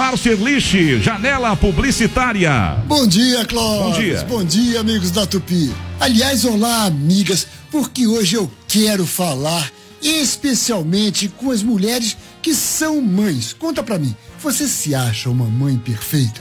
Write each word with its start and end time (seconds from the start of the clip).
Márcio 0.00 0.32
Erlich, 0.32 1.02
janela 1.02 1.54
publicitária. 1.54 2.82
Bom 2.86 3.06
dia, 3.06 3.44
Clóvis. 3.44 3.84
Bom 3.84 4.00
dia. 4.00 4.24
Bom 4.24 4.44
dia, 4.44 4.80
amigos 4.80 5.10
da 5.10 5.26
Tupi. 5.26 5.70
Aliás, 6.00 6.42
olá, 6.46 6.84
amigas, 6.86 7.46
porque 7.70 8.06
hoje 8.06 8.34
eu 8.34 8.50
quero 8.66 9.04
falar 9.04 9.70
especialmente 10.00 11.28
com 11.28 11.50
as 11.50 11.62
mulheres 11.62 12.16
que 12.40 12.54
são 12.54 13.02
mães. 13.02 13.52
Conta 13.52 13.82
pra 13.82 13.98
mim, 13.98 14.16
você 14.42 14.66
se 14.66 14.94
acha 14.94 15.28
uma 15.28 15.44
mãe 15.44 15.76
perfeita? 15.76 16.40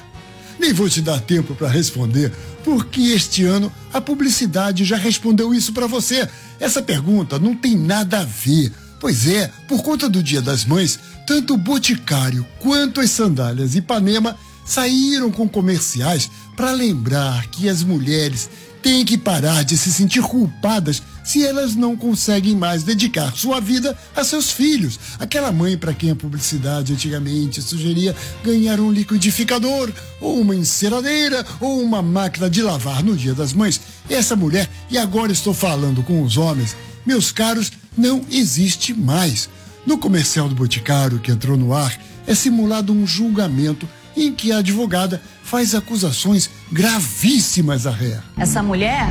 Nem 0.58 0.72
vou 0.72 0.90
te 0.90 1.02
dar 1.02 1.20
tempo 1.20 1.54
para 1.54 1.68
responder, 1.68 2.32
porque 2.64 3.02
este 3.02 3.44
ano 3.44 3.70
a 3.92 4.00
publicidade 4.00 4.86
já 4.86 4.96
respondeu 4.96 5.54
isso 5.54 5.74
para 5.74 5.86
você. 5.86 6.30
Essa 6.62 6.82
pergunta 6.82 7.38
não 7.38 7.54
tem 7.54 7.76
nada 7.76 8.22
a 8.22 8.24
ver. 8.24 8.72
Pois 9.02 9.28
é, 9.28 9.50
por 9.68 9.82
conta 9.82 10.10
do 10.10 10.22
Dia 10.22 10.42
das 10.42 10.66
Mães, 10.66 11.00
tanto 11.30 11.54
o 11.54 11.58
Boticário 11.58 12.44
quanto 12.58 13.00
as 13.00 13.12
sandálias 13.12 13.76
Ipanema 13.76 14.36
saíram 14.66 15.30
com 15.30 15.48
comerciais 15.48 16.28
para 16.58 16.72
lembrar 16.72 17.46
que 17.50 17.70
as 17.70 17.84
mulheres 17.84 18.50
têm 18.82 19.06
que 19.06 19.16
parar 19.16 19.64
de 19.64 19.78
se 19.78 19.94
sentir 19.94 20.24
culpadas 20.24 21.04
se 21.24 21.46
elas 21.46 21.76
não 21.76 21.96
conseguem 21.96 22.56
mais 22.56 22.82
dedicar 22.82 23.32
sua 23.36 23.60
vida 23.62 23.96
a 24.16 24.24
seus 24.24 24.50
filhos. 24.50 25.00
Aquela 25.20 25.52
mãe 25.52 25.78
para 25.78 25.94
quem 25.94 26.10
a 26.10 26.16
publicidade 26.16 26.94
antigamente 26.94 27.62
sugeria 27.62 28.16
ganhar 28.44 28.80
um 28.80 28.92
liquidificador, 28.92 29.92
ou 30.20 30.42
uma 30.42 30.56
enceradeira, 30.56 31.46
ou 31.60 31.80
uma 31.80 32.02
máquina 32.02 32.50
de 32.50 32.64
lavar 32.64 33.04
no 33.04 33.16
Dia 33.16 33.36
das 33.36 33.54
Mães. 33.54 33.80
Essa 34.10 34.36
mulher, 34.36 34.68
e 34.90 34.98
agora 34.98 35.32
estou 35.32 35.54
falando 35.54 36.02
com 36.02 36.24
os 36.24 36.38
homens, 36.38 36.76
meus 37.06 37.32
caros, 37.32 37.72
não 37.96 38.26
existe 38.32 38.96
mais. 38.96 39.48
No 39.90 39.98
comercial 39.98 40.48
do 40.48 40.54
Boticário 40.54 41.18
que 41.18 41.32
entrou 41.32 41.58
no 41.58 41.74
ar, 41.74 41.98
é 42.28 42.36
simulado 42.36 42.94
um 42.94 43.08
julgamento 43.08 43.90
em 44.16 44.32
que 44.32 44.52
a 44.52 44.60
advogada 44.60 45.20
faz 45.42 45.74
acusações 45.74 46.48
gravíssimas 46.72 47.88
à 47.88 47.90
réia. 47.90 48.24
Essa 48.38 48.62
mulher, 48.62 49.08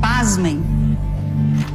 pasmem, 0.00 0.62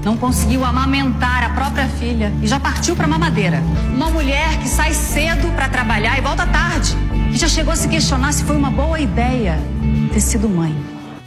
não 0.01 0.15
conseguiu 0.15 0.63
amamentar 0.63 1.43
a 1.43 1.49
própria 1.49 1.89
filha 1.99 2.33
e 2.41 2.47
já 2.47 2.57
partiu 2.57 2.95
para 2.95 3.05
mamadeira. 3.05 3.61
Uma 3.93 4.09
mulher 4.09 4.57
que 4.61 4.69
sai 4.69 4.93
cedo 4.93 5.53
para 5.53 5.67
trabalhar 5.67 6.17
e 6.17 6.21
volta 6.21 6.47
tarde, 6.47 6.95
que 7.29 7.37
já 7.37 7.49
chegou 7.49 7.73
a 7.73 7.75
se 7.75 7.89
questionar 7.89 8.31
se 8.31 8.45
foi 8.45 8.55
uma 8.55 8.71
boa 8.71 8.97
ideia 8.97 9.59
ter 10.13 10.21
sido 10.21 10.47
mãe. 10.47 10.73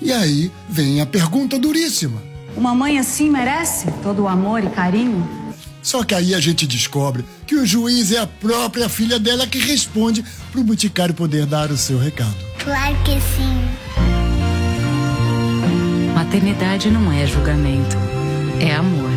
E 0.01 0.11
aí 0.11 0.51
vem 0.67 1.03
a 1.03 1.07
pergunta 1.07 1.59
duríssima. 1.59 2.23
Uma 2.57 2.75
mãe 2.75 2.99
assim 2.99 3.29
merece 3.29 3.91
todo 4.03 4.23
o 4.23 4.29
amor 4.29 4.65
e 4.65 4.71
carinho? 4.71 5.40
Só 5.83 6.05
que 6.05 6.15
aí 6.15 6.35
a 6.35 6.41
gente 6.41 6.67
descobre 6.67 7.25
que 7.47 7.55
o 7.55 7.67
juiz 7.67 8.13
é 8.13 8.19
a 8.19 8.27
própria 8.27 8.89
filha 8.89 9.19
dela 9.19 9.47
que 9.47 9.59
responde 9.59 10.25
para 10.51 10.61
o 10.61 10.65
boticário 10.65 11.15
poder 11.15 11.47
dar 11.47 11.71
o 11.71 11.77
seu 11.77 11.99
recado. 11.99 12.37
Claro 12.63 12.97
que 13.05 13.13
sim. 13.13 13.61
Maternidade 16.15 16.91
não 16.91 17.11
é 17.11 17.27
julgamento, 17.27 17.97
é 18.61 18.75
amor. 18.75 19.11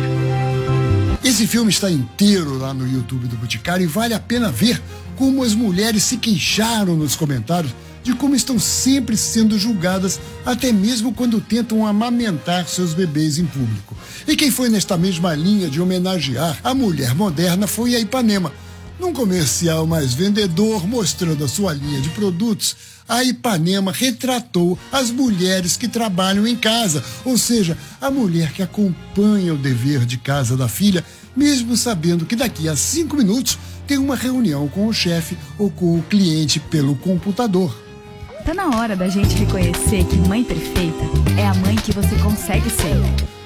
Esse 1.22 1.46
filme 1.46 1.70
está 1.70 1.90
inteiro 1.90 2.58
lá 2.58 2.74
no 2.74 2.86
YouTube 2.86 3.26
do 3.26 3.36
Boticário 3.36 3.84
e 3.84 3.86
vale 3.86 4.12
a 4.12 4.20
pena 4.20 4.50
ver 4.50 4.80
como 5.16 5.42
as 5.42 5.54
mulheres 5.54 6.02
se 6.04 6.18
queixaram 6.18 6.96
nos 6.96 7.16
comentários 7.16 7.72
de 8.04 8.12
como 8.12 8.36
estão 8.36 8.58
sempre 8.58 9.16
sendo 9.16 9.58
julgadas, 9.58 10.20
até 10.44 10.70
mesmo 10.70 11.12
quando 11.12 11.40
tentam 11.40 11.86
amamentar 11.86 12.68
seus 12.68 12.92
bebês 12.92 13.38
em 13.38 13.46
público. 13.46 13.96
E 14.28 14.36
quem 14.36 14.50
foi 14.50 14.68
nesta 14.68 14.96
mesma 14.98 15.34
linha 15.34 15.68
de 15.68 15.80
homenagear 15.80 16.58
a 16.62 16.74
mulher 16.74 17.14
moderna 17.14 17.66
foi 17.66 17.96
a 17.96 17.98
Ipanema. 17.98 18.52
Num 19.00 19.12
comercial 19.12 19.86
mais 19.86 20.12
vendedor, 20.12 20.86
mostrando 20.86 21.44
a 21.44 21.48
sua 21.48 21.72
linha 21.72 22.00
de 22.00 22.10
produtos, 22.10 22.76
a 23.08 23.24
Ipanema 23.24 23.90
retratou 23.90 24.78
as 24.92 25.10
mulheres 25.10 25.76
que 25.76 25.88
trabalham 25.88 26.46
em 26.46 26.54
casa, 26.54 27.02
ou 27.24 27.36
seja, 27.36 27.76
a 28.00 28.10
mulher 28.10 28.52
que 28.52 28.62
acompanha 28.62 29.54
o 29.54 29.58
dever 29.58 30.04
de 30.04 30.16
casa 30.18 30.56
da 30.56 30.68
filha, 30.68 31.04
mesmo 31.34 31.76
sabendo 31.76 32.24
que 32.24 32.36
daqui 32.36 32.68
a 32.68 32.76
cinco 32.76 33.16
minutos 33.16 33.58
tem 33.86 33.98
uma 33.98 34.14
reunião 34.14 34.68
com 34.68 34.86
o 34.86 34.92
chefe 34.92 35.36
ou 35.58 35.70
com 35.70 35.98
o 35.98 36.02
cliente 36.02 36.60
pelo 36.60 36.94
computador. 36.96 37.83
Tá 38.44 38.52
na 38.52 38.76
hora 38.76 38.94
da 38.94 39.08
gente 39.08 39.34
reconhecer 39.36 40.04
que 40.04 40.16
mãe 40.28 40.44
perfeita 40.44 41.02
é 41.38 41.46
a 41.46 41.54
mãe 41.54 41.76
que 41.76 41.92
você 41.92 42.14
consegue 42.16 42.68
ser. 42.68 42.94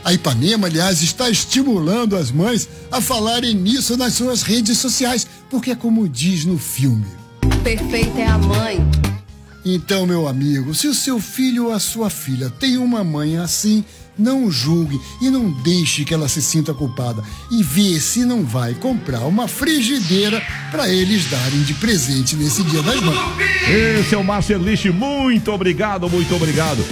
A 0.04 0.12
Ipanema, 0.12 0.66
aliás, 0.66 1.02
está 1.02 1.30
estimulando 1.30 2.16
as 2.16 2.32
mães 2.32 2.68
a 2.90 3.00
falarem 3.00 3.54
nisso 3.54 3.96
nas 3.96 4.14
suas 4.14 4.42
redes 4.42 4.78
sociais, 4.78 5.24
porque 5.48 5.70
é 5.70 5.76
como 5.76 6.08
diz 6.08 6.44
no 6.44 6.58
filme. 6.58 7.06
Perfeita 7.62 8.18
é 8.18 8.26
a 8.26 8.38
mãe. 8.38 9.07
Então, 9.70 10.06
meu 10.06 10.26
amigo, 10.26 10.74
se 10.74 10.88
o 10.88 10.94
seu 10.94 11.20
filho 11.20 11.66
ou 11.66 11.72
a 11.72 11.78
sua 11.78 12.08
filha 12.08 12.48
tem 12.48 12.78
uma 12.78 13.04
mãe 13.04 13.36
assim, 13.36 13.84
não 14.18 14.50
julgue 14.50 14.98
e 15.20 15.28
não 15.28 15.50
deixe 15.50 16.06
que 16.06 16.14
ela 16.14 16.26
se 16.26 16.40
sinta 16.40 16.72
culpada. 16.72 17.22
E 17.50 17.62
vê 17.62 18.00
se 18.00 18.24
não 18.24 18.44
vai 18.44 18.72
comprar 18.72 19.26
uma 19.26 19.46
frigideira 19.46 20.42
para 20.70 20.88
eles 20.88 21.26
darem 21.26 21.62
de 21.64 21.74
presente 21.74 22.34
nesse 22.34 22.62
Dia 22.62 22.82
das 22.82 22.98
Mães. 22.98 23.18
Esse 23.68 24.14
é 24.14 24.18
o 24.18 24.24
Erlich, 24.50 24.90
muito 24.90 25.52
obrigado, 25.52 26.08
muito 26.08 26.34
obrigado. 26.34 26.82